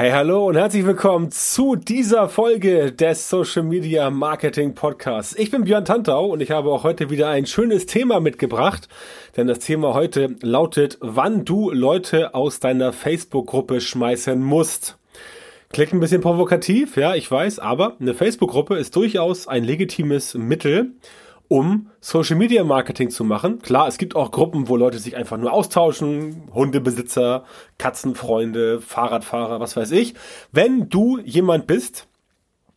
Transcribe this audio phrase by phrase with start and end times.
[0.00, 5.36] Hey, hallo und herzlich willkommen zu dieser Folge des Social Media Marketing Podcasts.
[5.36, 8.88] Ich bin Björn Tantau und ich habe auch heute wieder ein schönes Thema mitgebracht,
[9.36, 14.96] denn das Thema heute lautet, wann du Leute aus deiner Facebook-Gruppe schmeißen musst.
[15.70, 20.92] Klingt ein bisschen provokativ, ja, ich weiß, aber eine Facebook-Gruppe ist durchaus ein legitimes Mittel,
[21.50, 23.58] um Social Media Marketing zu machen.
[23.58, 27.44] Klar, es gibt auch Gruppen, wo Leute sich einfach nur austauschen, Hundebesitzer,
[27.76, 30.14] Katzenfreunde, Fahrradfahrer, was weiß ich.
[30.52, 32.06] Wenn du jemand bist,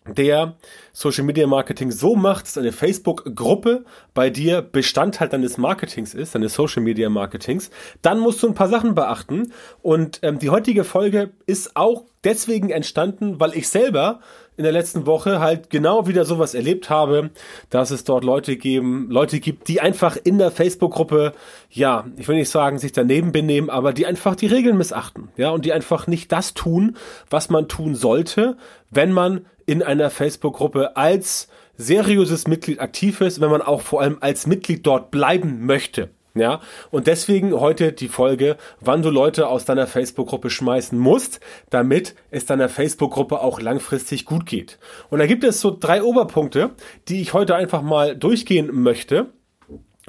[0.08, 0.58] der
[0.92, 6.56] Social Media Marketing so macht, dass eine Facebook-Gruppe bei dir Bestandteil deines Marketings ist, deines
[6.56, 7.70] Social Media Marketings,
[8.02, 9.54] dann musst du ein paar Sachen beachten.
[9.84, 14.20] Und ähm, die heutige Folge ist auch deswegen entstanden, weil ich selber
[14.58, 17.32] in der letzten Woche halt genau wieder sowas erlebt habe,
[17.70, 21.34] dass es dort Leute geben, Leute gibt, die einfach in der Facebook-Gruppe,
[21.70, 25.50] ja, ich will nicht sagen, sich daneben benehmen, aber die einfach die Regeln missachten, ja,
[25.50, 26.98] und die einfach nicht das tun,
[27.30, 28.58] was man tun sollte,
[28.92, 31.48] wenn man in einer Facebook-Gruppe als
[31.78, 36.10] seriöses Mitglied aktiv ist, wenn man auch vor allem als Mitglied dort bleiben möchte.
[36.36, 42.16] Ja, und deswegen heute die Folge, wann du Leute aus deiner Facebook-Gruppe schmeißen musst, damit
[42.32, 44.80] es deiner Facebook-Gruppe auch langfristig gut geht.
[45.12, 46.72] Und da gibt es so drei Oberpunkte,
[47.08, 49.28] die ich heute einfach mal durchgehen möchte.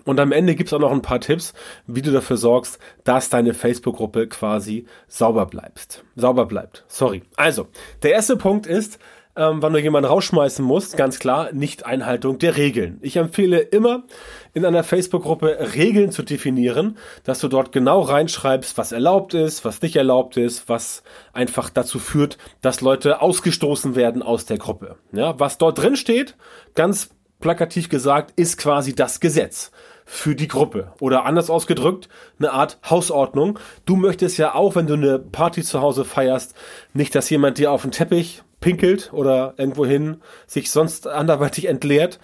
[0.06, 1.52] Und am Ende gibt es auch noch ein paar Tipps,
[1.86, 6.04] wie du dafür sorgst, dass deine Facebook-Gruppe quasi sauber bleibst.
[6.16, 6.84] Sauber bleibt.
[6.88, 7.22] Sorry.
[7.36, 7.68] Also,
[8.02, 8.98] der erste Punkt ist,
[9.36, 12.98] ähm, wann du jemanden rausschmeißen musst, ganz klar, nicht Einhaltung der Regeln.
[13.02, 14.04] Ich empfehle immer,
[14.52, 19.82] in einer Facebook-Gruppe Regeln zu definieren, dass du dort genau reinschreibst, was erlaubt ist, was
[19.82, 24.96] nicht erlaubt ist, was einfach dazu führt, dass Leute ausgestoßen werden aus der Gruppe.
[25.12, 26.36] Ja, was dort drin steht,
[26.74, 27.10] ganz
[27.40, 29.72] plakativ gesagt, ist quasi das Gesetz
[30.04, 30.92] für die Gruppe.
[31.00, 33.58] Oder anders ausgedrückt, eine Art Hausordnung.
[33.86, 36.54] Du möchtest ja auch, wenn du eine Party zu Hause feierst,
[36.92, 42.18] nicht, dass jemand dir auf den Teppich pinkelt oder irgendwohin sich sonst anderweitig entleert.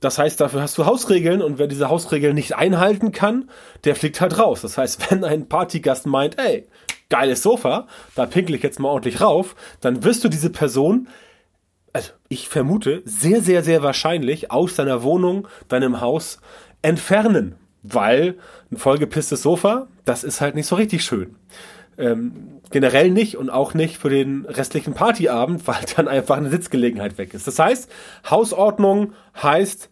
[0.00, 3.48] Das heißt, dafür hast du Hausregeln und wer diese Hausregeln nicht einhalten kann,
[3.84, 4.60] der fliegt halt raus.
[4.60, 6.68] Das heißt, wenn ein Partygast meint, ey,
[7.08, 11.08] geiles Sofa, da pinkel ich jetzt mal ordentlich rauf, dann wirst du diese Person,
[11.94, 16.40] also ich vermute, sehr, sehr, sehr wahrscheinlich aus deiner Wohnung, deinem Haus
[16.82, 17.54] entfernen.
[17.82, 18.36] Weil
[18.70, 21.36] ein vollgepisstes Sofa, das ist halt nicht so richtig schön.
[21.96, 27.18] Ähm, generell nicht und auch nicht für den restlichen Partyabend, weil dann einfach eine Sitzgelegenheit
[27.18, 27.46] weg ist.
[27.46, 27.90] Das heißt,
[28.28, 29.90] Hausordnung heißt,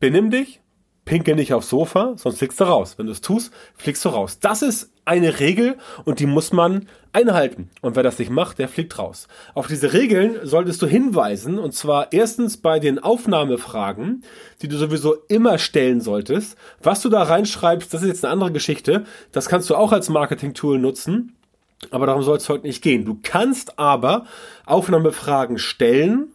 [0.00, 0.60] benimm dich,
[1.04, 2.94] pinkel nicht aufs Sofa, sonst fliegst du raus.
[2.96, 4.38] Wenn du es tust, fliegst du raus.
[4.38, 7.70] Das ist eine Regel und die muss man einhalten.
[7.80, 9.26] Und wer das nicht macht, der fliegt raus.
[9.54, 14.22] Auf diese Regeln solltest du hinweisen und zwar erstens bei den Aufnahmefragen,
[14.62, 16.56] die du sowieso immer stellen solltest.
[16.80, 19.04] Was du da reinschreibst, das ist jetzt eine andere Geschichte.
[19.32, 21.36] Das kannst du auch als Marketing-Tool nutzen.
[21.90, 23.04] Aber darum soll es heute nicht gehen.
[23.04, 24.26] Du kannst aber
[24.66, 26.28] Aufnahmefragen stellen.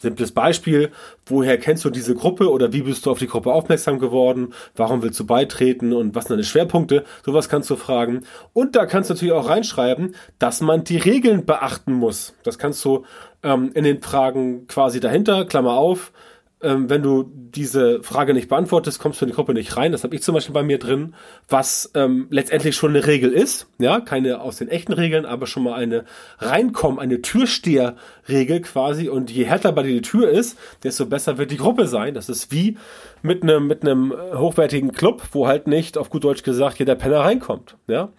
[0.00, 0.92] Simples Beispiel,
[1.26, 4.54] woher kennst du diese Gruppe oder wie bist du auf die Gruppe aufmerksam geworden?
[4.76, 7.04] Warum willst du beitreten und was sind deine Schwerpunkte?
[7.24, 8.22] Sowas kannst du fragen.
[8.52, 12.34] Und da kannst du natürlich auch reinschreiben, dass man die Regeln beachten muss.
[12.44, 13.04] Das kannst du
[13.42, 16.12] ähm, in den Fragen quasi dahinter, Klammer auf,
[16.60, 19.92] ähm, wenn du diese Frage nicht beantwortest, kommst du in die Gruppe nicht rein.
[19.92, 21.14] Das habe ich zum Beispiel bei mir drin,
[21.48, 23.68] was ähm, letztendlich schon eine Regel ist.
[23.78, 26.04] Ja, keine aus den echten Regeln, aber schon mal eine
[26.38, 29.08] Reinkommen, eine Türsteherregel quasi.
[29.08, 32.14] Und je härter bei dir die Tür ist, desto besser wird die Gruppe sein.
[32.14, 32.76] Das ist wie
[33.22, 36.96] mit einem mit einem äh, hochwertigen Club, wo halt nicht, auf gut Deutsch gesagt, jeder
[36.96, 37.76] Penner reinkommt.
[37.86, 38.10] Ja.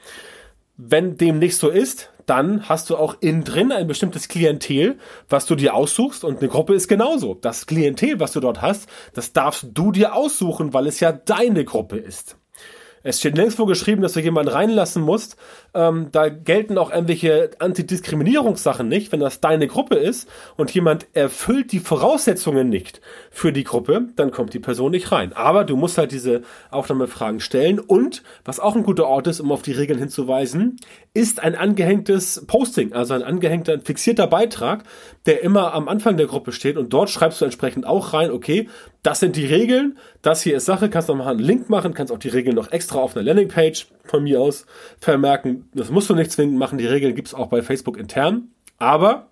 [0.77, 4.97] Wenn dem nicht so ist, dann hast du auch innen drin ein bestimmtes Klientel,
[5.29, 7.33] was du dir aussuchst und eine Gruppe ist genauso.
[7.33, 11.65] Das Klientel, was du dort hast, das darfst du dir aussuchen, weil es ja deine
[11.65, 12.37] Gruppe ist.
[13.03, 15.37] Es steht nirgendwo geschrieben, dass du jemanden reinlassen musst.
[15.73, 19.11] Ähm, da gelten auch irgendwelche Antidiskriminierungssachen nicht.
[19.11, 23.01] Wenn das deine Gruppe ist und jemand erfüllt die Voraussetzungen nicht
[23.31, 25.33] für die Gruppe, dann kommt die Person nicht rein.
[25.33, 29.51] Aber du musst halt diese Aufnahmefragen stellen und, was auch ein guter Ort ist, um
[29.51, 30.77] auf die Regeln hinzuweisen,
[31.13, 34.83] ist ein angehängtes Posting, also ein angehängter, ein fixierter Beitrag,
[35.25, 38.67] der immer am Anfang der Gruppe steht und dort schreibst du entsprechend auch rein, okay,
[39.03, 42.11] das sind die Regeln, das hier ist Sache, kannst noch mal einen Link machen, kannst
[42.11, 44.65] auch die Regeln noch extra auf einer Landingpage von mir aus
[44.99, 45.69] vermerken.
[45.73, 49.29] Das musst du nicht zwingend machen, die Regeln gibt's auch bei Facebook intern, aber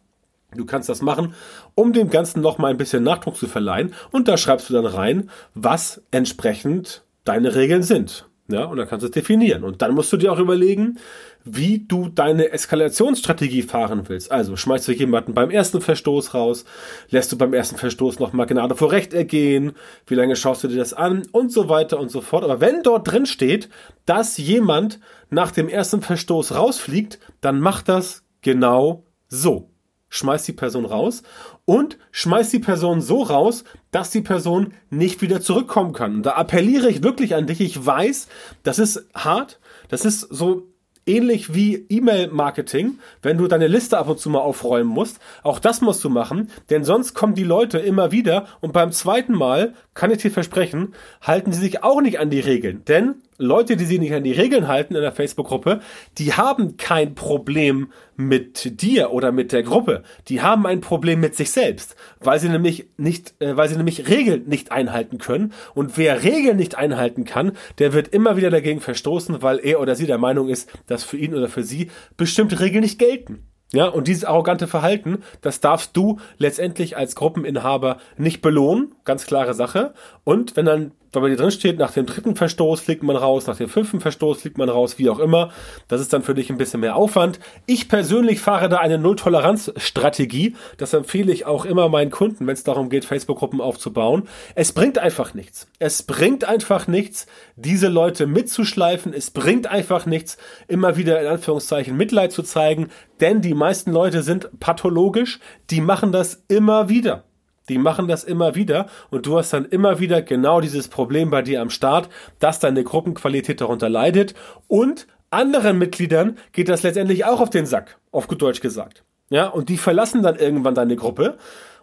[0.56, 1.34] Du kannst das machen,
[1.76, 3.94] um dem Ganzen noch mal ein bisschen Nachdruck zu verleihen.
[4.12, 8.27] Und da schreibst du dann rein, was entsprechend deine Regeln sind.
[8.50, 9.64] Ja, und dann kannst du es definieren.
[9.64, 11.00] Und dann musst du dir auch überlegen,
[11.44, 14.32] wie du deine Eskalationsstrategie fahren willst.
[14.32, 16.64] Also schmeißt du jemanden beim ersten Verstoß raus,
[17.10, 19.74] lässt du beim ersten Verstoß nochmal Gnade vor Recht ergehen,
[20.06, 22.46] wie lange schaust du dir das an und so weiter und so fort.
[22.46, 23.70] Aber wenn dort drin steht,
[24.06, 25.00] dass jemand
[25.30, 29.70] nach dem ersten Verstoß rausfliegt, dann mach das genau So,
[30.10, 31.24] schmeißt die Person raus
[31.66, 36.16] und schmeißt die Person so raus, dass die Person nicht wieder zurückkommen kann.
[36.16, 37.62] Und da appelliere ich wirklich an dich.
[37.62, 38.28] Ich weiß,
[38.64, 39.60] das ist hart.
[39.90, 40.68] Das ist so
[41.08, 45.20] ähnlich wie E-Mail-Marketing, wenn du deine Liste ab und zu mal aufräumen musst.
[45.42, 49.34] Auch das musst du machen, denn sonst kommen die Leute immer wieder und beim zweiten
[49.34, 52.84] Mal, kann ich dir versprechen, halten sie sich auch nicht an die Regeln.
[52.86, 55.80] Denn Leute, die sich nicht an die Regeln halten in der Facebook-Gruppe,
[56.18, 60.04] die haben kein Problem mit dir oder mit der Gruppe.
[60.28, 64.10] Die haben ein Problem mit sich selbst, weil sie nämlich nicht, äh, weil sie nämlich
[64.10, 65.54] Regeln nicht einhalten können.
[65.76, 69.96] Und wer Regeln nicht einhalten kann, der wird immer wieder dagegen verstoßen, weil er oder
[69.96, 73.44] sie der Meinung ist, dass für ihn oder für sie bestimmte Regeln nicht gelten.
[73.74, 79.54] Ja, und dieses arrogante Verhalten, das darfst du letztendlich als Gruppeninhaber nicht belohnen, ganz klare
[79.54, 79.94] Sache.
[80.24, 83.48] Und wenn dann weil bei dir drin steht, nach dem dritten Verstoß fliegt man raus,
[83.48, 85.52] nach dem fünften Verstoß fliegt man raus, wie auch immer.
[85.88, 87.40] Das ist dann für dich ein bisschen mehr Aufwand.
[87.66, 90.56] Ich persönlich fahre da eine Null-Toleranz-Strategie.
[90.78, 94.28] Das empfehle ich auch immer meinen Kunden, wenn es darum geht, Facebook-Gruppen aufzubauen.
[94.56, 95.68] Es bringt einfach nichts.
[95.80, 99.14] Es bringt einfach nichts, diese Leute mitzuschleifen.
[99.14, 100.38] Es bringt einfach nichts,
[100.68, 102.90] immer wieder in Anführungszeichen Mitleid zu zeigen,
[103.20, 105.40] denn die meisten Leute sind pathologisch.
[105.70, 107.27] Die machen das immer wieder.
[107.70, 111.42] Die machen das immer wieder und du hast dann immer wieder genau dieses Problem bei
[111.42, 112.10] dir am Start,
[112.40, 114.34] dass deine Gruppenqualität darunter leidet
[114.68, 119.04] und anderen Mitgliedern geht das letztendlich auch auf den Sack, auf gut Deutsch gesagt.
[119.30, 121.38] Ja, und die verlassen dann irgendwann deine Gruppe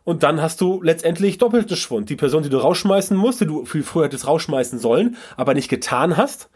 [0.05, 2.09] und dann hast du letztendlich doppeltes Schwund.
[2.09, 5.69] Die Person, die du rausschmeißen musst, die du viel früher hättest rausschmeißen sollen, aber nicht
[5.69, 6.49] getan hast,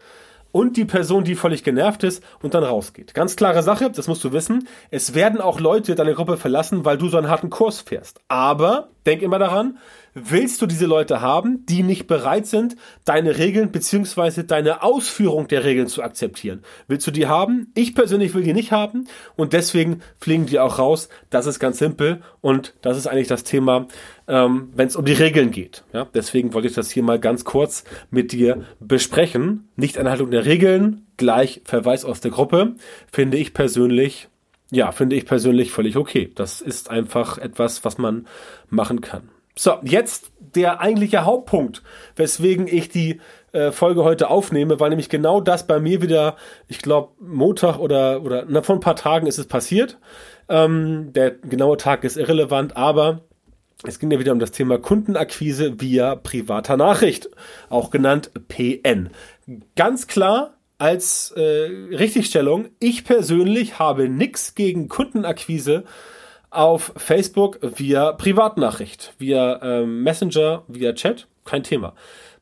[0.51, 3.13] und die Person, die völlig genervt ist und dann rausgeht.
[3.13, 4.67] Ganz klare Sache, das musst du wissen.
[4.89, 8.21] Es werden auch Leute deine Gruppe verlassen, weil du so einen harten Kurs fährst.
[8.27, 9.77] Aber denk immer daran,
[10.25, 12.75] willst du diese Leute haben, die nicht bereit sind,
[13.05, 16.63] deine Regeln beziehungsweise deine Ausführung der Regeln zu akzeptieren?
[16.87, 17.71] Willst du die haben?
[17.75, 21.09] Ich persönlich will die nicht haben und deswegen fliegen die auch raus.
[21.29, 23.87] Das ist ganz simpel und das ist eigentlich das Thema,
[24.27, 25.83] ähm, wenn es um die Regeln geht.
[25.93, 29.69] Ja, deswegen wollte ich das hier mal ganz kurz mit dir besprechen.
[29.75, 32.75] Nicht-Einhaltung der Regeln, gleich Verweis aus der Gruppe,
[33.11, 34.29] finde ich persönlich
[34.71, 36.31] ja, finde ich persönlich völlig okay.
[36.35, 38.27] Das ist einfach etwas, was man
[38.69, 39.29] machen kann.
[39.61, 41.83] So, jetzt der eigentliche Hauptpunkt,
[42.15, 43.19] weswegen ich die
[43.51, 46.37] äh, Folge heute aufnehme, weil nämlich genau das bei mir wieder,
[46.69, 49.97] ich glaube, Montag oder, oder na, vor ein paar Tagen ist es passiert.
[50.47, 53.19] Ähm, der genaue Tag ist irrelevant, aber
[53.83, 57.29] es ging ja wieder um das Thema Kundenakquise via privater Nachricht,
[57.67, 59.09] auch genannt PN.
[59.75, 65.83] Ganz klar, als äh, Richtigstellung, ich persönlich habe nichts gegen Kundenakquise
[66.49, 71.93] auf Facebook via Privatnachricht, via ähm, Messenger, via Chat, kein Thema.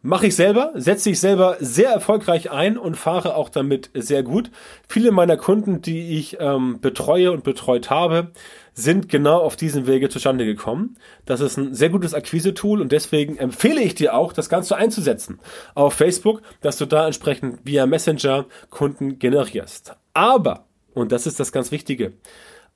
[0.04, 4.51] Mache ich selber, setze ich selber sehr erfolgreich ein und fahre auch damit sehr gut.
[4.88, 8.31] Viele meiner Kunden, die ich ähm, betreue und betreut habe,
[8.74, 10.98] sind genau auf diesem Wege zustande gekommen.
[11.25, 15.39] Das ist ein sehr gutes Akquise-Tool und deswegen empfehle ich dir auch, das Ganze einzusetzen
[15.74, 19.95] auf Facebook, dass du da entsprechend via Messenger Kunden generierst.
[20.13, 22.13] Aber, und das ist das ganz Wichtige,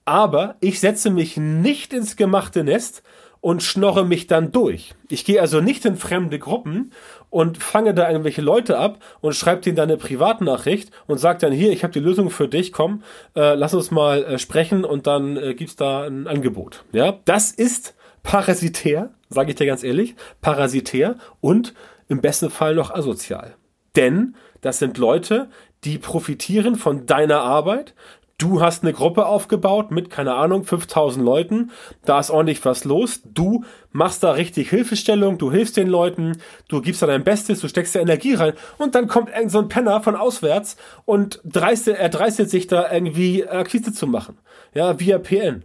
[0.04, 3.02] aber ich setze mich nicht ins gemachte Nest
[3.40, 4.94] und schnorre mich dann durch.
[5.08, 6.92] Ich gehe also nicht in fremde Gruppen
[7.28, 11.52] und fange da irgendwelche Leute ab und schreibe denen dann eine Privatnachricht und sage dann
[11.52, 13.02] hier, ich habe die Lösung für dich, komm,
[13.34, 16.84] äh, lass uns mal äh, sprechen und dann äh, gibt's da ein Angebot.
[16.92, 21.74] Ja, das ist parasitär, sage ich dir ganz ehrlich, parasitär und
[22.08, 23.56] im besten Fall noch asozial.
[23.96, 25.48] Denn das sind Leute,
[25.84, 27.94] die profitieren von deiner Arbeit,
[28.42, 31.70] Du hast eine Gruppe aufgebaut mit, keine Ahnung, 5000 Leuten.
[32.04, 33.20] Da ist ordentlich was los.
[33.24, 35.38] Du machst da richtig Hilfestellung.
[35.38, 36.32] Du hilfst den Leuten.
[36.66, 37.60] Du gibst da dein Bestes.
[37.60, 38.54] Du steckst da Energie rein.
[38.78, 42.90] Und dann kommt irgend so ein Penner von auswärts und dreistet, er dreistet sich da
[42.90, 44.38] irgendwie Akquise zu machen.
[44.74, 45.62] Ja, via PN.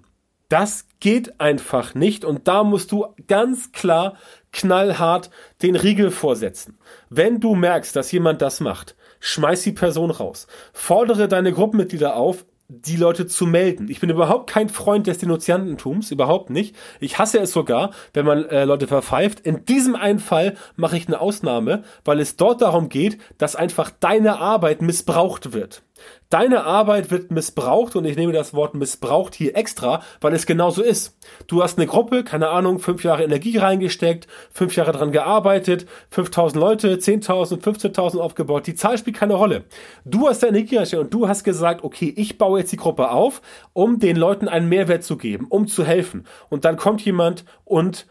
[0.48, 2.26] Das geht einfach nicht.
[2.26, 4.18] Und da musst du ganz klar
[4.52, 5.32] knallhart
[5.64, 6.78] den Riegel vorsetzen.
[7.10, 10.46] Wenn du merkst, dass jemand das macht, schmeiß die Person raus.
[10.74, 13.88] Fordere deine Gruppenmitglieder auf, die Leute zu melden.
[13.90, 16.76] Ich bin überhaupt kein Freund des Denunziantentums, überhaupt nicht.
[17.00, 19.40] Ich hasse es sogar, wenn man äh, Leute verpfeift.
[19.40, 23.90] In diesem einen Fall mache ich eine Ausnahme, weil es dort darum geht, dass einfach
[23.90, 25.82] deine Arbeit missbraucht wird.
[26.30, 30.84] Deine Arbeit wird missbraucht und ich nehme das Wort missbraucht hier extra, weil es genauso
[30.84, 31.18] ist.
[31.48, 36.60] Du hast eine Gruppe, keine Ahnung, fünf Jahre Energie reingesteckt, fünf Jahre dran gearbeitet, 5000
[36.60, 38.68] Leute, 10.000, 15.000 aufgebaut.
[38.68, 39.64] Die Zahl spielt keine Rolle.
[40.06, 43.12] Du hast deine Energie reingesteckt und du hast gesagt, okay, ich baue jetzt die Gruppe
[43.12, 43.42] auf,
[43.74, 46.26] um den Leuten einen Mehrwert zu geben, um zu helfen.
[46.50, 48.08] Und dann kommt jemand und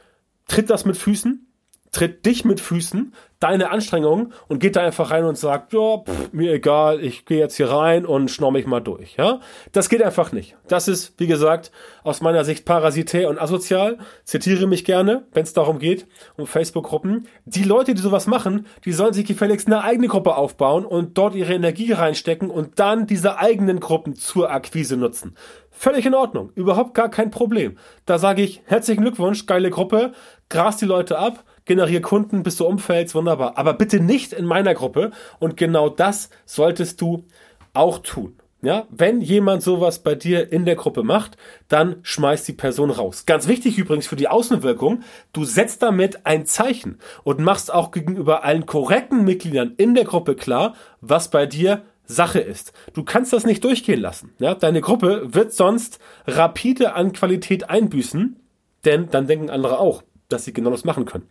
[0.48, 1.45] tritt das mit Füßen
[1.96, 6.30] tritt dich mit Füßen, deine Anstrengungen und geht da einfach rein und sagt, ja, pff,
[6.32, 9.16] mir egal, ich gehe jetzt hier rein und schnorr mich mal durch.
[9.16, 9.40] Ja,
[9.72, 10.56] das geht einfach nicht.
[10.68, 11.70] Das ist, wie gesagt,
[12.04, 13.96] aus meiner Sicht parasitär und asozial.
[14.24, 17.28] Zitiere mich gerne, wenn es darum geht, um Facebook-Gruppen.
[17.46, 21.34] Die Leute, die sowas machen, die sollen sich gefälligst eine eigene Gruppe aufbauen und dort
[21.34, 25.34] ihre Energie reinstecken und dann diese eigenen Gruppen zur Akquise nutzen.
[25.70, 27.78] Völlig in Ordnung, überhaupt gar kein Problem.
[28.04, 30.12] Da sage ich herzlichen Glückwunsch, geile Gruppe,
[30.50, 33.58] gras die Leute ab, generiere Kunden, bis du umfällst, wunderbar.
[33.58, 37.24] Aber bitte nicht in meiner Gruppe und genau das solltest du
[37.74, 38.36] auch tun.
[38.62, 41.36] Ja, wenn jemand sowas bei dir in der Gruppe macht,
[41.68, 43.26] dann schmeißt die Person raus.
[43.26, 45.02] Ganz wichtig übrigens für die Außenwirkung,
[45.34, 50.34] du setzt damit ein Zeichen und machst auch gegenüber allen korrekten Mitgliedern in der Gruppe
[50.34, 52.72] klar, was bei dir Sache ist.
[52.94, 54.32] Du kannst das nicht durchgehen lassen.
[54.38, 54.54] Ja?
[54.54, 58.36] Deine Gruppe wird sonst rapide an Qualität einbüßen,
[58.84, 61.28] denn dann denken andere auch, dass sie genau das machen können.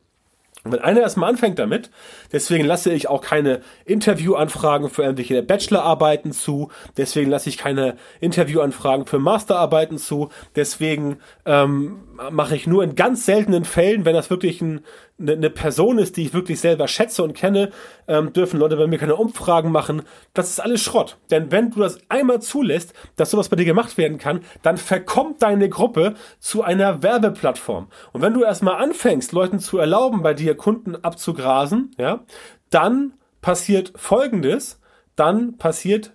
[0.66, 1.92] Und wenn einer erstmal anfängt damit,
[2.32, 9.06] deswegen lasse ich auch keine Interviewanfragen für irgendwelche Bachelorarbeiten zu, deswegen lasse ich keine Interviewanfragen
[9.06, 12.00] für Masterarbeiten zu, deswegen ähm,
[12.32, 14.82] mache ich nur in ganz seltenen Fällen, wenn das wirklich ein,
[15.20, 17.72] eine, eine Person ist, die ich wirklich selber schätze und kenne,
[18.08, 20.04] ähm, dürfen Leute bei mir keine Umfragen machen.
[20.34, 21.18] Das ist alles Schrott.
[21.32, 25.42] Denn wenn du das einmal zulässt, dass sowas bei dir gemacht werden kann, dann verkommt
[25.42, 27.88] deine Gruppe zu einer Werbeplattform.
[28.12, 32.24] Und wenn du erstmal anfängst, Leuten zu erlauben, bei dir Kunden abzugrasen, ja,
[32.70, 34.82] dann passiert Folgendes,
[35.16, 36.15] dann passiert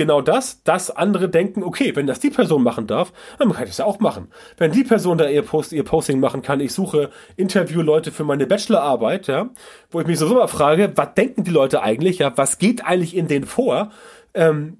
[0.00, 3.68] genau das, dass andere denken, okay, wenn das die Person machen darf, dann kann ich
[3.68, 4.28] das ja auch machen.
[4.56, 8.46] Wenn die Person da ihr, Post, ihr Posting machen kann, ich suche Interviewleute für meine
[8.46, 9.50] Bachelorarbeit, ja,
[9.90, 13.14] wo ich mich so immer frage, was denken die Leute eigentlich, ja, was geht eigentlich
[13.14, 13.90] in denen vor?
[14.32, 14.78] Ähm,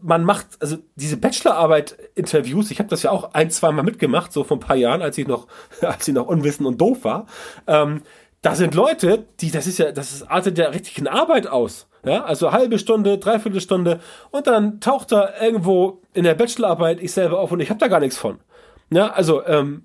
[0.00, 4.42] man macht, also diese Bachelorarbeit-Interviews, ich habe das ja auch ein, zwei Mal mitgemacht, so
[4.42, 5.46] vor ein paar Jahren, als ich noch,
[5.82, 7.26] als ich noch unwissend und doof war.
[7.68, 8.02] Ähm,
[8.40, 11.86] da sind Leute, die, das ist ja, das ist, artet ja richtig in Arbeit aus.
[12.04, 14.00] Ja, also halbe Stunde, dreiviertel Stunde
[14.32, 17.86] und dann taucht da irgendwo in der Bachelorarbeit ich selber auf und ich habe da
[17.86, 18.38] gar nichts von.
[18.92, 19.84] Ja, also ähm,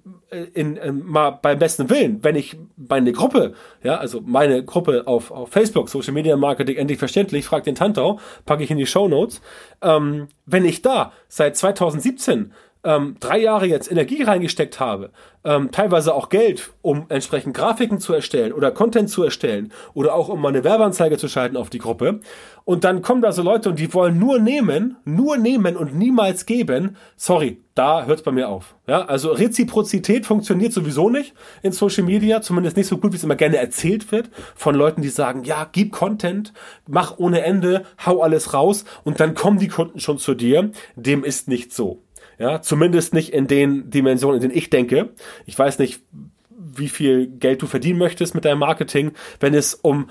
[0.54, 5.32] in, in, mal beim besten Willen, wenn ich meine Gruppe, ja, also meine Gruppe auf,
[5.32, 9.08] auf Facebook, Social Media Marketing, endlich verständlich, frag den Tantau, packe ich in die Show
[9.08, 9.42] Notes,
[9.82, 12.52] ähm, wenn ich da seit 2017
[12.84, 15.12] ähm, drei Jahre jetzt Energie reingesteckt habe,
[15.44, 20.30] ähm, teilweise auch Geld, um entsprechend Grafiken zu erstellen oder Content zu erstellen oder auch
[20.30, 22.20] um mal eine Werbeanzeige zu schalten auf die Gruppe.
[22.66, 26.46] Und dann kommen da so Leute und die wollen nur nehmen, nur nehmen und niemals
[26.46, 26.98] geben.
[27.16, 28.76] Sorry, da hört es bei mir auf.
[28.88, 33.24] Ja, also Reziprozität funktioniert sowieso nicht in Social Media, zumindest nicht so gut, wie es
[33.24, 36.54] immer gerne erzählt wird von Leuten, die sagen, ja, gib Content,
[36.88, 40.72] mach ohne Ende, hau alles raus und dann kommen die Kunden schon zu dir.
[40.96, 42.02] Dem ist nicht so.
[42.40, 45.10] Ja, zumindest nicht in den Dimensionen, in denen ich denke.
[45.46, 46.02] Ich weiß nicht,
[46.50, 49.12] wie viel Geld du verdienen möchtest mit deinem Marketing.
[49.40, 50.10] Wenn es um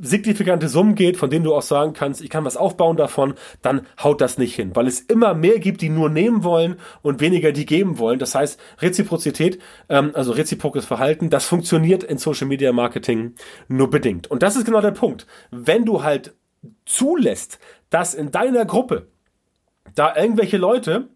[0.00, 3.86] signifikante Summen geht, von denen du auch sagen kannst, ich kann was aufbauen davon, dann
[4.02, 7.52] haut das nicht hin, weil es immer mehr gibt, die nur nehmen wollen und weniger
[7.52, 8.18] die geben wollen.
[8.18, 9.58] Das heißt, Reziprozität,
[9.88, 13.34] ähm, also reziprokes Verhalten, das funktioniert in Social Media Marketing
[13.68, 14.30] nur bedingt.
[14.30, 15.26] Und das ist genau der Punkt.
[15.50, 16.34] Wenn du halt
[16.84, 17.58] zulässt,
[17.90, 19.08] dass in deiner Gruppe
[19.94, 21.08] da irgendwelche Leute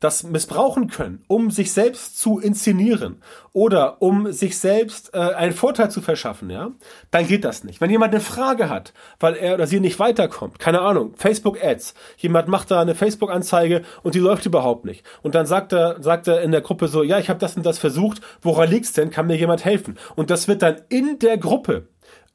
[0.00, 3.22] das missbrauchen können, um sich selbst zu inszenieren
[3.52, 6.72] oder um sich selbst äh, einen Vorteil zu verschaffen, ja,
[7.10, 7.80] dann geht das nicht.
[7.80, 11.94] Wenn jemand eine Frage hat, weil er oder sie nicht weiterkommt, keine Ahnung, Facebook Ads,
[12.18, 16.02] jemand macht da eine Facebook Anzeige und die läuft überhaupt nicht und dann sagt er
[16.02, 18.92] sagt er in der Gruppe so, ja, ich habe das und das versucht, woran liegt's
[18.92, 19.10] denn?
[19.10, 19.98] Kann mir jemand helfen?
[20.14, 21.88] Und das wird dann in der Gruppe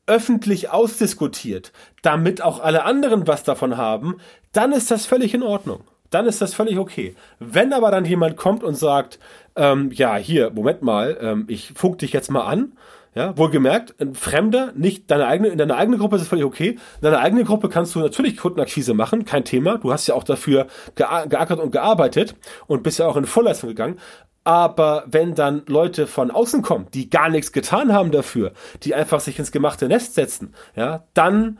[0.07, 4.17] öffentlich ausdiskutiert, damit auch alle anderen was davon haben,
[4.51, 7.15] dann ist das völlig in Ordnung dann ist das völlig okay.
[7.39, 9.19] Wenn aber dann jemand kommt und sagt,
[9.55, 12.73] ähm, ja, hier, Moment mal, ähm, ich funk dich jetzt mal an,
[13.13, 16.69] ja, wohlgemerkt, ein Fremder, nicht deine eigene, in deiner eigenen Gruppe ist es völlig okay.
[16.69, 19.77] In deiner eigenen Gruppe kannst du natürlich Kundenakquise machen, kein Thema.
[19.79, 22.35] Du hast ja auch dafür geackert und gearbeitet
[22.67, 23.99] und bist ja auch in Vorleistung gegangen.
[24.43, 28.53] Aber wenn dann Leute von außen kommen, die gar nichts getan haben dafür,
[28.83, 31.59] die einfach sich ins gemachte Nest setzen, ja, dann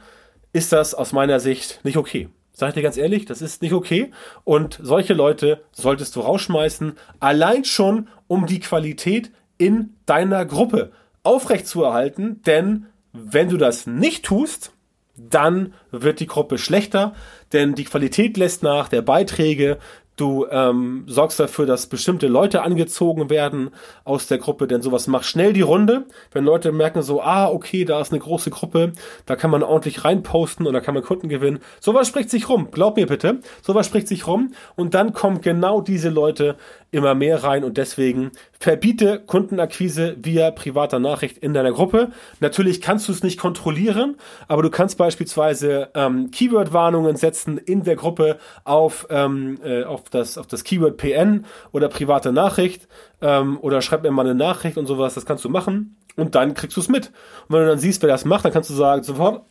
[0.53, 2.29] ist das aus meiner Sicht nicht okay.
[2.62, 4.12] Sag ich dir ganz ehrlich, das ist nicht okay.
[4.44, 10.91] Und solche Leute solltest du rausschmeißen, allein schon um die Qualität in deiner Gruppe
[11.24, 12.44] aufrechtzuerhalten.
[12.44, 14.74] Denn wenn du das nicht tust,
[15.18, 17.15] dann wird die Gruppe schlechter,
[17.51, 19.80] denn die Qualität lässt nach der Beiträge,
[20.22, 23.72] Du ähm, sorgst dafür, dass bestimmte Leute angezogen werden
[24.04, 26.06] aus der Gruppe, denn sowas macht schnell die Runde.
[26.32, 28.94] Wenn Leute merken so, ah, okay, da ist eine große Gruppe,
[29.25, 31.58] da kann man ordentlich reinposten und da kann man Kunden gewinnen.
[31.80, 33.40] Sowas spricht sich rum, glaub mir bitte.
[33.63, 36.56] Sowas spricht sich rum und dann kommen genau diese Leute
[36.92, 42.12] immer mehr rein und deswegen verbiete Kundenakquise via privater Nachricht in deiner Gruppe.
[42.42, 44.18] Natürlich kannst du es nicht kontrollieren,
[44.48, 50.38] aber du kannst beispielsweise ähm, Keyword-Warnungen setzen in der Gruppe auf, ähm, äh, auf, das,
[50.38, 52.90] auf das Keyword PN oder private Nachricht
[53.22, 56.54] ähm, oder schreib mir mal eine Nachricht und sowas, das kannst du machen und dann
[56.54, 57.08] kriegst du es mit.
[57.48, 59.46] Und wenn du dann siehst, wer das macht, dann kannst du sagen, sofort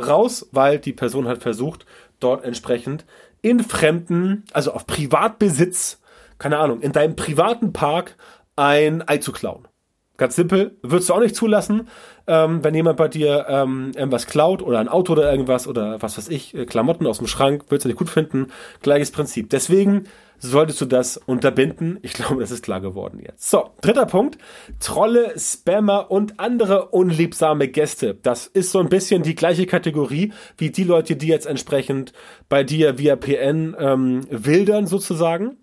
[0.00, 1.84] raus, weil die Person hat versucht,
[2.20, 3.04] dort entsprechend
[3.42, 6.00] in fremden, also auf Privatbesitz
[6.38, 8.16] keine Ahnung, in deinem privaten Park
[8.56, 9.68] ein Ei zu klauen.
[10.16, 11.88] Ganz simpel, würdest du auch nicht zulassen,
[12.26, 16.16] ähm, wenn jemand bei dir ähm, irgendwas klaut oder ein Auto oder irgendwas oder was
[16.16, 18.46] weiß ich, äh, Klamotten aus dem Schrank, würdest du nicht gut finden.
[18.80, 19.50] Gleiches Prinzip.
[19.50, 20.04] Deswegen
[20.38, 21.98] solltest du das unterbinden.
[22.00, 23.50] Ich glaube, das ist klar geworden jetzt.
[23.50, 24.38] So, dritter Punkt.
[24.80, 28.14] Trolle, Spammer und andere unliebsame Gäste.
[28.14, 32.14] Das ist so ein bisschen die gleiche Kategorie wie die Leute, die jetzt entsprechend
[32.48, 35.58] bei dir via PN ähm, wildern sozusagen.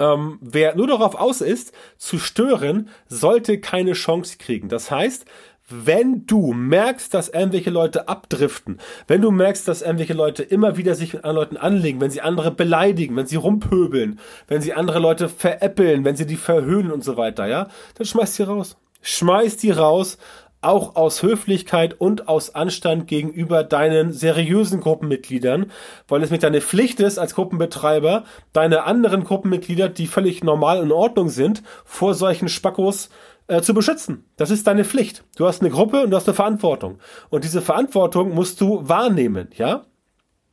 [0.00, 4.68] Ähm, wer nur darauf aus ist, zu stören, sollte keine Chance kriegen.
[4.68, 5.24] Das heißt,
[5.70, 10.94] wenn du merkst, dass irgendwelche Leute abdriften, wenn du merkst, dass irgendwelche Leute immer wieder
[10.94, 14.98] sich mit anderen Leuten anlegen, wenn sie andere beleidigen, wenn sie rumpöbeln, wenn sie andere
[14.98, 18.76] Leute veräppeln, wenn sie die verhöhnen und so weiter, ja, dann schmeiß die raus.
[19.02, 20.18] Schmeiß die raus,
[20.60, 25.70] auch aus Höflichkeit und aus Anstand gegenüber deinen seriösen Gruppenmitgliedern,
[26.08, 30.92] weil es mit deiner Pflicht ist als Gruppenbetreiber, deine anderen Gruppenmitglieder, die völlig normal in
[30.92, 33.08] Ordnung sind, vor solchen Spackos
[33.46, 34.24] äh, zu beschützen.
[34.36, 35.24] Das ist deine Pflicht.
[35.36, 36.98] Du hast eine Gruppe und du hast eine Verantwortung.
[37.30, 39.84] Und diese Verantwortung musst du wahrnehmen, ja?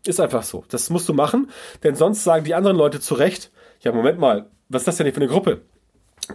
[0.05, 0.63] Ist einfach so.
[0.69, 1.49] Das musst du machen,
[1.83, 5.11] denn sonst sagen die anderen Leute zu Recht, ja, Moment mal, was ist das denn
[5.11, 5.61] für eine Gruppe?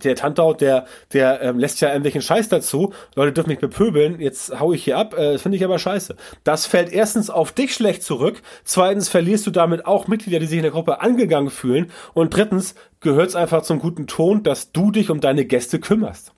[0.05, 2.93] Der Tantau, der, der ähm, lässt ja irgendwelchen Scheiß dazu.
[3.15, 4.21] Leute dürfen mich bepöbeln.
[4.21, 5.15] Jetzt hau ich hier ab.
[5.15, 6.17] Äh, das finde ich aber scheiße.
[6.45, 8.43] Das fällt erstens auf dich schlecht zurück.
[8.65, 11.91] Zweitens verlierst du damit auch Mitglieder, die sich in der Gruppe angegangen fühlen.
[12.15, 16.33] Und drittens gehört es einfach zum guten Ton, dass du dich um deine Gäste kümmerst.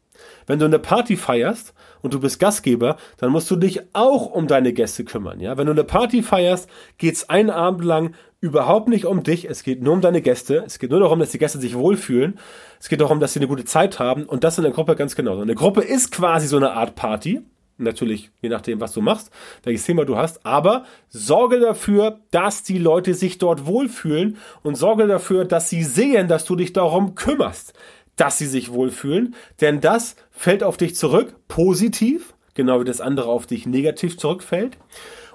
[0.47, 4.47] Wenn du eine Party feierst und du bist Gastgeber, dann musst du dich auch um
[4.47, 5.41] deine Gäste kümmern.
[5.41, 6.69] Ja, wenn du eine Party feierst,
[6.99, 9.49] geht's einen Abend lang überhaupt nicht um dich.
[9.49, 10.65] Es geht nur um deine Gäste.
[10.67, 12.39] Es geht nur darum, dass die Gäste sich wohlfühlen.
[12.81, 14.25] Es geht darum, dass sie eine gute Zeit haben.
[14.25, 15.41] Und das in der Gruppe ganz genauso.
[15.41, 17.41] Eine Gruppe ist quasi so eine Art Party.
[17.79, 19.31] Natürlich, je nachdem, was du machst,
[19.63, 20.45] welches Thema du hast.
[20.45, 26.29] Aber sorge dafür, dass die Leute sich dort wohlfühlen und sorge dafür, dass sie sehen,
[26.29, 27.75] dass du dich darum kümmerst,
[28.23, 29.35] dass sie sich wohlfühlen.
[29.61, 34.79] Denn das fällt auf dich zurück, positiv, genau wie das andere auf dich negativ zurückfällt.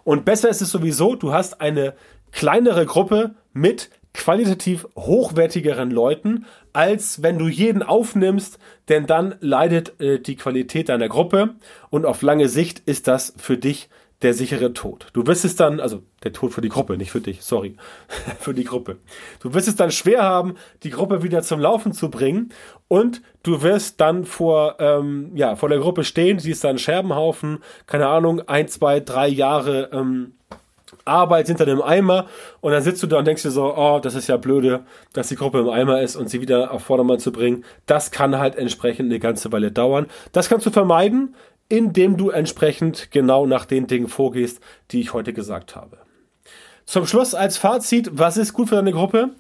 [0.06, 1.96] Und besser ist es sowieso, du hast eine
[2.32, 10.22] kleinere Gruppe mit qualitativ hochwertigeren Leuten, als wenn du jeden aufnimmst, denn dann leidet äh,
[10.22, 11.56] die Qualität deiner Gruppe
[11.90, 13.90] und auf lange Sicht ist das für dich
[14.22, 15.08] der sichere Tod.
[15.14, 17.76] Du wirst es dann, also der Tod für die Gruppe, nicht für dich, sorry,
[18.40, 18.98] für die Gruppe.
[19.40, 22.50] Du wirst es dann schwer haben, die Gruppe wieder zum Laufen zu bringen
[22.88, 28.08] und du wirst dann vor, ähm, ja, vor der Gruppe stehen, siehst dann Scherbenhaufen, keine
[28.08, 30.34] Ahnung, ein, zwei, drei Jahre ähm,
[31.06, 32.26] Arbeit hinter dem Eimer
[32.60, 34.82] und dann sitzt du da und denkst dir so, oh, das ist ja blöde,
[35.14, 37.64] dass die Gruppe im Eimer ist und sie wieder auf Vordermann zu bringen.
[37.86, 40.08] Das kann halt entsprechend eine ganze Weile dauern.
[40.32, 41.36] Das kannst du vermeiden,
[41.70, 45.98] indem du entsprechend genau nach den Dingen vorgehst, die ich heute gesagt habe.
[46.86, 49.32] Zum Schluss als Fazit, was ist gut für deine Gruppe?